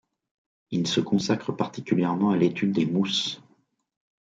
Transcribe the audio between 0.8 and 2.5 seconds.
se consacre particulièrement à